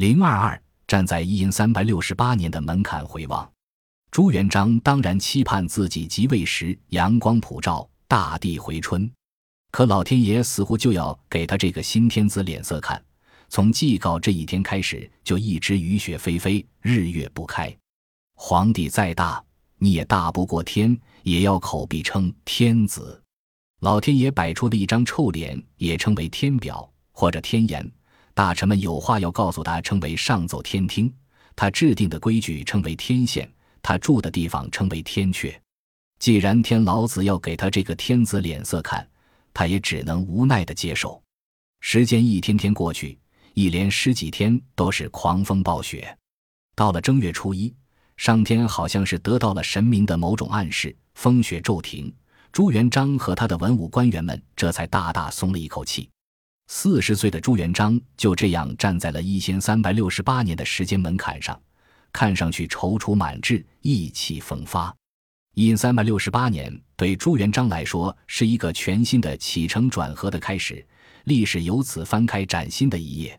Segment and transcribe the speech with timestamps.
[0.00, 3.46] 零二二站在一银三百六十八年的门槛回望，
[4.10, 9.12] 朱元璋当然期盼自己即位时阳光普照，大地回春。
[9.70, 13.04] 可老天爷似乎就要给他这个新天子脸色看，
[13.50, 17.70] 从祭告这一天开始，就一直雨雪霏霏，日月不开。
[18.36, 19.44] 皇帝再大，
[19.76, 23.22] 你也大不过天，也要口必称天子。
[23.80, 27.86] 老天爷摆出的一张臭脸，也称为天表或者天言。
[28.40, 31.12] 大臣们有话要告诉他，称为上奏天听；
[31.54, 33.46] 他制定的规矩称为天宪；
[33.82, 35.54] 他住的地方称为天阙。
[36.18, 39.06] 既然天老子要给他这个天子脸色看，
[39.52, 41.22] 他也只能无奈的接受。
[41.80, 43.18] 时间一天天过去，
[43.52, 46.16] 一连十几天都是狂风暴雪。
[46.74, 47.70] 到了正月初一，
[48.16, 52.10] 上天好像是得到了神明的某种暗示，风雪骤停。
[52.52, 56.08] 朱元璋和他的文武官员们这才大大松了一口气。
[56.72, 61.60] 四十岁的朱元璋就这样站在了一千三百六十八年的时间门槛上，
[62.12, 64.94] 看上去踌躇满志，意气风发。
[65.56, 70.86] 一三百六十八年对朱元璋来说是一个全新的起承转合的开始，
[71.24, 73.36] 历史由此翻开崭新的一页。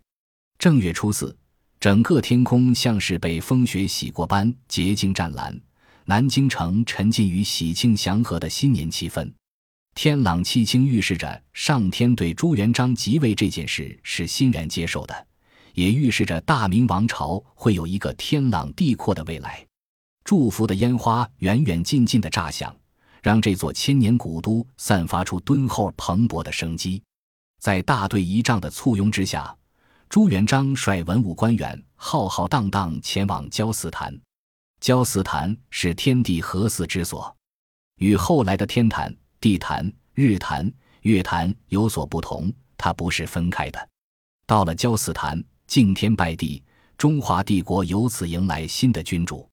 [0.60, 1.34] 正月初四，
[1.80, 5.58] 整个天空像是被风雪洗过般洁净湛蓝，
[6.04, 9.32] 南京城沉浸于喜庆祥和的新年气氛。
[9.94, 15.28] 天朗气清，预示着上天对朱元璋即位这件事是欣然接受的，
[15.74, 19.66] 也预示着大明王朝会有一个天朗地阔的未来。
[20.24, 22.76] 祝福的烟花远远近近的炸响，
[23.22, 27.02] 让这座千年古都散发出敦厚蓬勃的生机。
[27.60, 29.56] 在大队仪仗的簇拥之下，
[30.10, 34.18] 朱元璋率文武官员浩浩荡荡前往交寺坛。
[34.80, 37.36] 交寺坛是天地合祀之所，
[37.98, 43.90] 与后来的天坛、地坛、日坛、月坛有所不同，它不是分开的。
[44.46, 46.62] 到了交寺坛，敬天拜地，
[46.96, 49.50] 中华帝国由此迎来新的君主。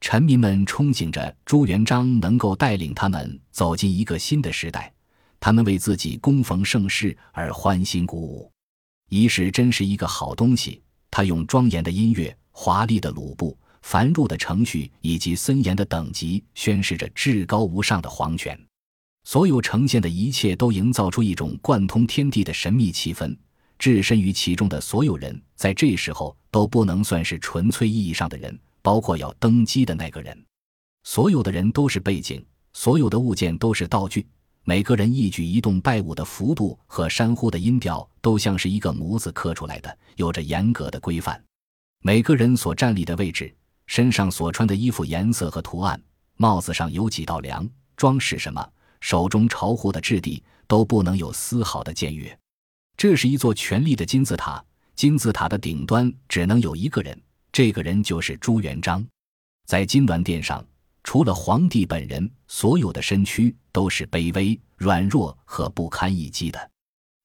[0.00, 4.94] 臣民们憧憬着朱元璋能够带领他们走进一个新的时代，
[5.40, 8.48] 他们为自己恭逢盛世而欢欣鼓舞。
[9.08, 10.80] 仪式真是一个好东西，
[11.10, 18.56] 他用庄严的音乐、华丽的鲁布、繁缛的程序以及森严的等级，宣示着至高无上的皇权。
[19.24, 23.36] 所有呈现的一切都营造出一种贯通天地的神秘气氛。
[23.78, 28.58] 置身于其中的所有人，在这时候都不能算是纯粹意义上的人。
[28.80, 30.44] 包括要登基的那个人，
[31.04, 34.26] 所有的人都是背景，所有的物件都是道具，
[34.62, 41.42] 每个人一举一动、拜舞的幅度和山呼的音调，都像是一个模子刻出来的，有着严格的规范。
[42.02, 43.50] 每个人所站立的位置、
[43.86, 45.98] 身上所穿的衣服颜色和图案、
[46.36, 48.70] 帽子上有几道梁、装饰什么、
[49.04, 52.34] 手中朝壶的质地，都不能有丝毫的僭越。
[52.96, 54.64] 这是一座权力的金字塔，
[54.96, 57.22] 金字塔的顶端只能有一个人。
[57.52, 59.06] 这个人就是朱元璋，
[59.66, 60.66] 在金銮殿上，
[61.02, 66.70] 除了皇帝本人，所有的身躯都是卑微、软弱和不堪一击的。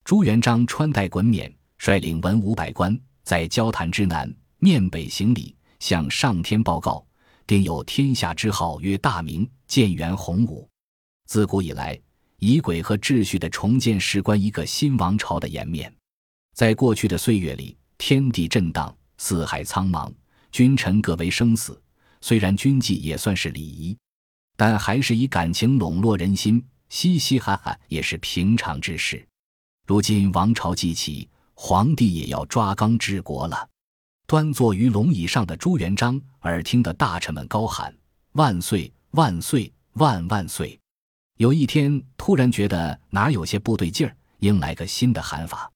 [0.04, 7.02] 朱元璋穿戴衮冕，率领文武百官在交坛之南面北行礼，向上天报告：
[7.46, 10.69] 定有天下之号曰大明，建元洪武。
[11.30, 11.96] 自古以来，
[12.40, 15.94] 仪轨和秩序的重建事关一个新王朝的颜面。
[16.56, 20.12] 在过去的岁月里，天地震荡，四海苍茫。
[20.50, 21.80] 君臣各为生死，
[22.20, 23.96] 虽然军纪也算是礼仪，
[24.56, 29.24] 但还是以感情笼络人心，嘻嘻哈哈也是平常之事。
[29.86, 33.68] 如今王朝既起，皇帝也要抓纲治国了。
[34.26, 37.96] 端坐于龙椅上的朱元璋，耳听的大臣们高喊
[38.34, 40.76] ：“万岁，万岁，万万岁！”
[41.40, 45.72] 有一天，突然觉得哪有些不对劲儿，应来个新的喊法。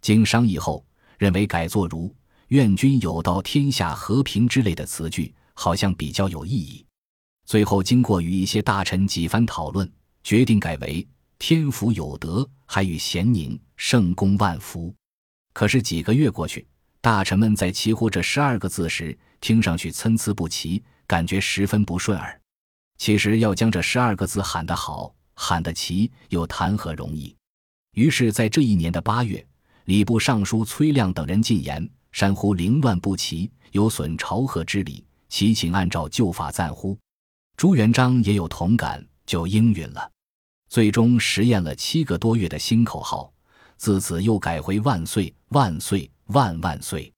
[0.00, 0.82] 经商议后，
[1.18, 2.10] 认为改作如。
[2.48, 6.82] 愿君有道，天下和平之类的词句，好像比较有意义。
[7.44, 9.86] 最后经过与一些大臣几番讨论，
[10.24, 11.06] 决定改为
[11.38, 14.94] “天福有德，还与咸宁，圣公万福”。
[15.52, 16.66] 可是几个月过去，
[17.02, 22.40] 大臣们在齐呼这十二个字时，听上去参差不齐，感觉十分不顺耳。
[23.02, 27.34] 其实要将这十二个字喊得好、喊得齐，又谈何容易？
[27.94, 29.44] 于是，在这一年的八月，
[29.86, 31.90] 礼部尚书崔亮等人进言。
[32.12, 36.96] 山呼凌乱不齐，有损朝贺之礼，其请按照旧法暂呼。
[37.56, 40.08] 朱元璋也有同感，就应允了。
[40.68, 43.32] 最终实验了七个多月的新口号，
[43.78, 47.12] 自此又改回万岁万岁万万岁。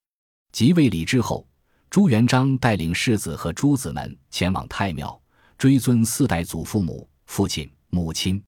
[0.50, 1.46] 即位礼之后，
[1.90, 5.20] 朱元璋带领世子和诸子们前往太庙，
[5.64, 8.44] 追尊四代祖父母、父亲、母亲，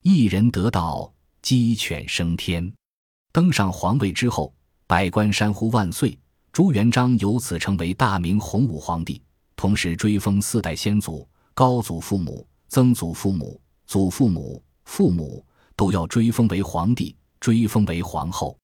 [0.00, 1.12] 一人得道，
[1.42, 2.72] 鸡犬升天。
[3.30, 4.50] 登上皇位之后。
[4.86, 6.18] 百官山呼万岁，
[6.52, 9.20] 朱元璋由此成为大明洪武皇帝，
[9.56, 15.44] 同时追封四代先祖、高祖父母、曾祖父母、祖父母、父母
[15.76, 18.58] 都要追封为皇帝，追封为皇后。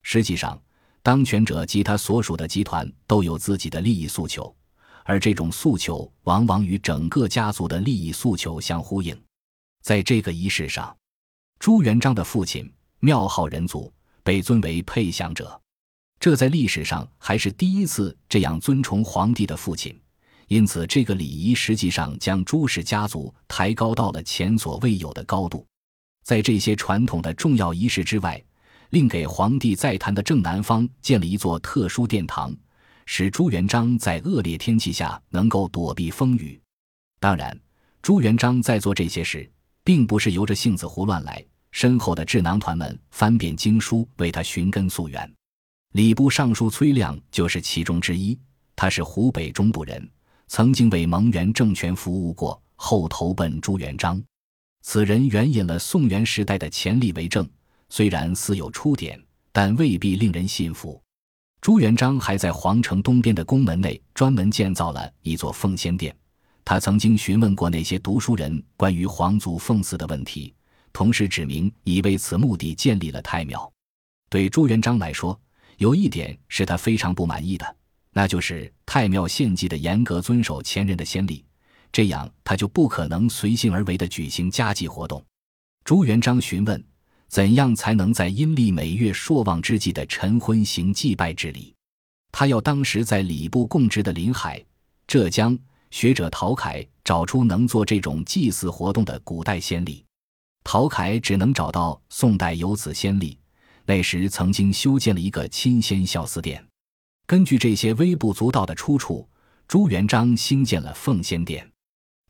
[0.00, 0.58] 实际上，
[1.02, 4.56] 当权者及他所属的集团都有自己的利益诉求，
[5.04, 9.18] 而这种诉求往往与整个家族的利益诉求相呼应。
[9.82, 10.96] 在这个仪式上，
[11.58, 15.60] 朱元璋的父亲庙号仁祖，被尊为配享者。
[16.20, 20.00] 这在历史上还是第一次这样尊崇皇帝的父亲，
[20.46, 25.66] 因此这个礼仪实际上将朱氏家族抬高到了前所未有的高度。
[26.22, 28.40] 在这些传统的重要仪式之外，
[28.90, 32.54] 另给皇帝在坛的正南方建了一座特殊殿堂，
[33.06, 36.60] 使朱元璋在恶劣天气下能够躲避风雨。
[37.20, 37.58] 当然，
[38.00, 39.50] 朱元璋在做这些事，
[39.84, 45.32] 并不是由着性子胡乱来，身后的智囊团们翻遍经书为他寻根溯源。
[45.92, 48.38] 礼部尚书崔亮就是其中之一。
[48.74, 50.10] 他是湖北中部人，
[50.48, 54.22] 曾经为蒙元政权服务过，后投奔朱元璋。
[54.80, 57.48] 此人援引了宋元时代的前例为证，
[57.88, 59.22] 虽然似有出典，
[59.52, 61.01] 但未必令人信服。
[61.62, 66.12] 朱元璋还在皇城东边的宫门内专门建造了一座奉先殿。
[66.64, 70.52] 他曾经询问过那些读书人关于皇族奉祀的问题，
[70.92, 73.72] 同时指明已为此目的建立了太庙。
[74.28, 75.40] 对朱元璋来说，
[75.78, 77.76] 有一点是他非常不满意的，
[78.12, 81.44] 那就是太庙献祭的严格遵守前人的先例，
[81.92, 85.24] 这样他就不可能随心而为地举行家祭活动。
[85.84, 86.84] 朱元璋询问，
[87.32, 91.74] 怎样才能在阴历每月朔望之际的晨昏行祭拜之礼？
[92.30, 94.62] 他要当时在礼部供职的临海、
[95.06, 95.58] 浙江
[95.90, 100.04] 学者陶凯找出能做这种祭祀活动的古代先例。
[100.62, 103.38] 陶凯只能找到宋代有此先例。
[103.86, 106.62] 那时曾经修建了一个亲仙孝思殿，
[107.26, 109.26] 根据这些微不足道的出处，
[109.66, 111.66] 朱元璋兴建了奉先殿。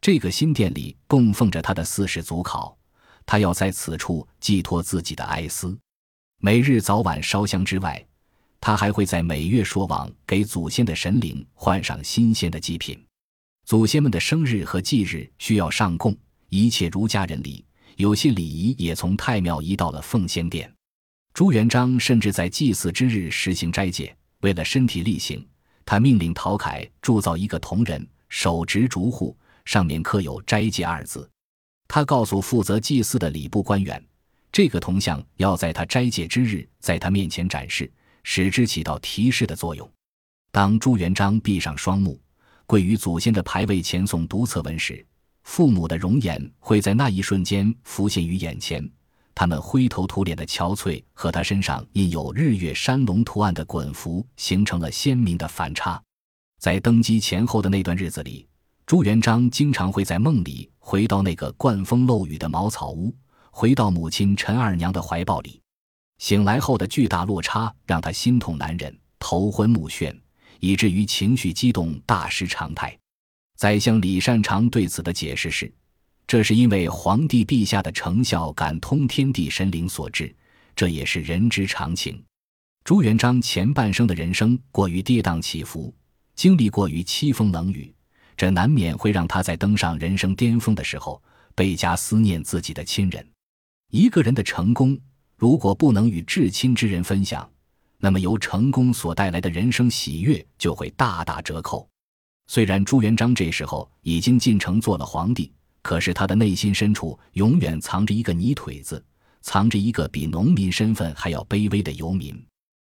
[0.01, 2.79] 这个新殿里供奉着他的四世祖考，
[3.27, 5.77] 他要在此处寄托自己的哀思。
[6.39, 8.05] 每日早晚烧香之外，
[8.61, 13.01] 他还会在每月朔望给祖先的神灵换上新鲜的祭品。
[13.65, 16.17] 祖先们的生日和忌日需要上供，
[16.49, 17.65] 一切儒家人礼，
[17.97, 20.73] 有些礼仪也从太庙移到了奉先殿。
[21.33, 25.47] 朱元璋甚至在祭祀之日实行斋戒，为了身体力行，
[25.85, 31.31] 他命令陶凯铸造一个铜人，手执竹户，上面刻有“斋戒”二字。
[31.95, 34.03] 他告诉负责祭祀的礼部官员，
[34.51, 37.93] 这个铜像要在他斋戒之日在他面前展示，
[38.23, 39.87] 使之起到提示的作用。
[40.51, 42.19] 当朱元璋闭上双目，
[42.65, 45.05] 跪于祖先的牌位前诵读策文时，
[45.43, 48.91] 父母的容颜会在那一瞬间浮现于眼前。
[49.35, 56.03] 他们灰头土脸的憔悴和他身上印有日月山龙图案的衮服形成了鲜明的反差。
[56.59, 58.47] 在登基前后的那段日子里，
[58.93, 63.11] 朱元璋经常会在梦里回到那个灌风漏雨的茅草屋，
[63.51, 65.59] 回到母亲陈二娘的怀抱里。
[66.19, 70.15] 醒来后的巨大落差让他心痛难忍，头昏目眩，
[70.61, 72.95] 以至于情绪激动，大失常态。
[73.57, 75.73] 宰相李善长对此的解释是。
[76.27, 80.37] 这是因为皇帝陛下的成效感通天地神灵所致，
[80.77, 82.23] 这也是人之常情。
[82.85, 85.95] 朱元璋前半生的人生过于跌宕起伏，
[86.35, 87.91] 经历过于凄风冷雨，
[88.37, 91.23] 这难免会让他在登上人生巅峰的时候
[91.55, 93.27] 倍加思念自己的亲人。
[93.91, 94.99] 一个人的成功
[95.37, 97.49] 如果不能与至亲之人分享，
[97.99, 101.89] 那么由成功所带来的人生喜悦就会大打折扣。
[102.47, 105.53] 虽然朱元璋这时候已经进城做了皇帝。
[105.85, 109.05] 可是他的内心深处永远藏着一个泥腿子，
[109.41, 112.41] 藏着一个比农民身份还要卑微的游民。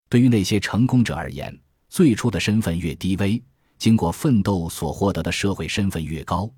[0.10, 3.42] 对于那些成功者而言，最初的身份越低微，
[3.78, 6.50] 经过奋斗所获得的社会身份越高，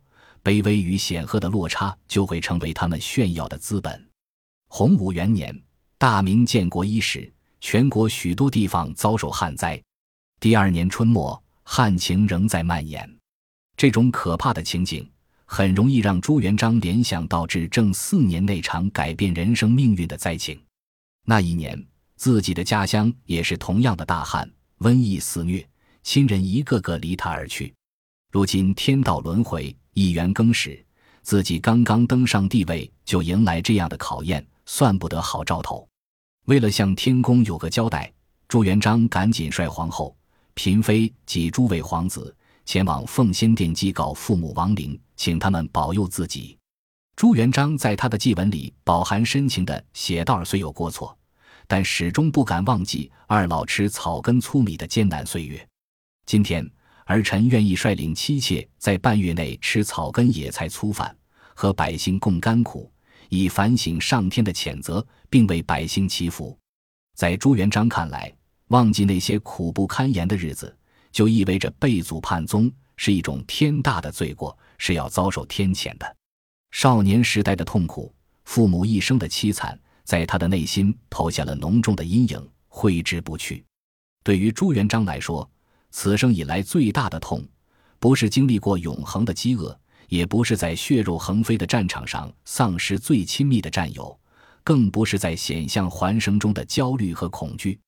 [0.44, 4.10] 卑微与显赫的落差就会成为他们炫耀的资本。
[4.68, 5.60] 洪武元年，
[5.98, 7.32] 大明建国伊始，
[7.62, 9.82] 全国许多地方遭受旱灾。
[10.40, 13.10] 第二年春末，旱情仍在蔓延。
[13.78, 15.10] 这种可怕的情景。
[15.48, 20.60] 很容易让朱元璋联想到至正四年那场改变人生命运的灾情。
[21.24, 25.64] 那一年，自己的家乡也是同样的大旱，瘟疫肆虐，
[26.06, 27.74] 亲人一个个离他而去。
[28.32, 30.86] 如今天道轮回，一元更始，
[31.24, 35.86] 自己刚刚登上帝位，就迎来这样的考验，算不得好兆头。
[36.46, 38.14] 为了向天公有个交代，
[38.48, 40.16] 朱元璋赶紧率皇后、
[40.54, 42.34] 嫔妃及诸位皇子。
[42.66, 46.56] 前往奉先殿祭告父母亡灵，请他们保佑自己。
[47.16, 51.18] 朱元璋在他的祭文里饱含深情地写道：“虽有过错，
[51.68, 55.68] 但始终不敢忘记二老吃草根粗米的艰难岁月。
[56.26, 56.68] 今天，
[57.06, 61.16] 儿臣愿意率领妻妾在半月内吃草根野菜粗饭，
[61.54, 62.92] 和百姓共甘苦，
[63.30, 66.58] 以反省上天的谴责，并为百姓祈福。
[67.16, 68.36] 在朱元璋看来，
[68.70, 70.76] 忘记那些苦不堪言的日子，
[71.12, 76.16] 就意味着背祖叛宗，是一种天大的罪过，是要遭受天谴的。
[76.72, 78.12] 少年时代的痛苦，
[78.46, 79.80] 父母一生的凄惨。
[80.04, 83.66] 在他的内心投下了浓重的阴影，挥之不去。
[84.24, 85.50] 对于朱元璋来说，
[85.98, 87.42] 此生以来最大的痛，
[88.00, 94.20] 不是经历过永恒的饥饿，也不是在血肉横飞的战场上丧失最亲密的战友，
[94.62, 97.80] 更不是在险象环生中的焦虑和恐惧，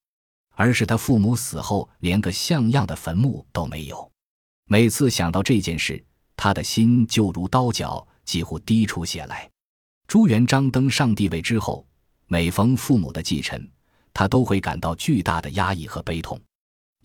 [0.55, 4.09] 而是他父母死后连个像样的坟墓都没有。
[4.69, 6.01] 每次想到这件事，
[6.37, 9.49] 他的心就如刀绞，几乎滴出血来。
[10.07, 11.85] 朱元璋登上帝位之后。
[12.27, 13.69] 每逢父母的继承，
[14.13, 16.39] 他都会感到巨大的压抑和悲痛，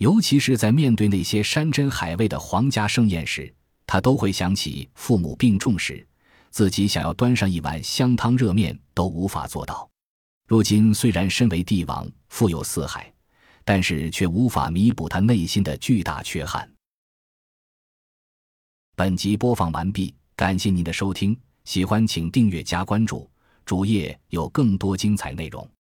[0.03, 3.55] 尤其是在面对那些山珍海味的皇家盛宴时，
[3.87, 6.05] 他都会想起父母病重时，
[6.51, 9.89] 自己想要端上一碗香汤热面都无法做到。
[10.49, 13.15] 如今虽然身为帝王，富有四海，
[13.65, 16.69] 但是却无法弥补他内心的巨大缺憾。
[18.97, 23.31] 本集播放完毕，感谢您的收听，喜欢请订阅加关注。
[23.65, 25.71] 主页有更多精彩内容。